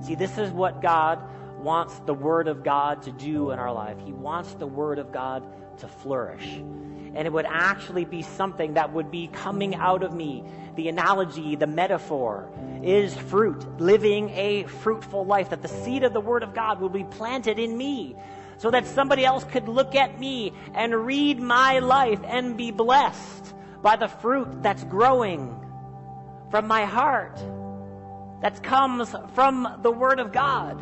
[0.02, 1.20] See, this is what God
[1.60, 3.98] wants the Word of God to do in our life.
[4.06, 5.44] He wants the Word of God
[5.80, 6.62] to flourish.
[7.20, 10.42] And it would actually be something that would be coming out of me.
[10.78, 12.50] The analogy, the metaphor
[12.82, 16.88] is fruit, living a fruitful life, that the seed of the Word of God will
[16.88, 18.16] be planted in me
[18.58, 23.54] so that somebody else could look at me and read my life and be blessed
[23.82, 25.54] by the fruit that's growing
[26.50, 27.38] from my heart,
[28.42, 30.82] that comes from the Word of God.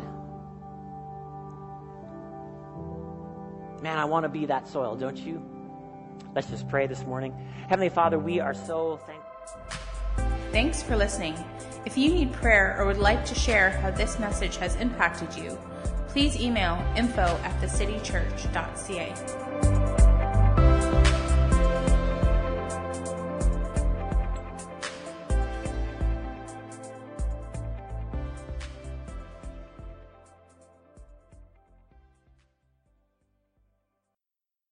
[3.82, 5.57] Man, I want to be that soil, don't you?
[6.34, 7.34] Let's just pray this morning.
[7.68, 10.28] Heavenly Father, we are so thankful.
[10.52, 11.36] Thanks for listening.
[11.84, 15.58] If you need prayer or would like to share how this message has impacted you,
[16.08, 19.47] please email info at thecitychurch.ca.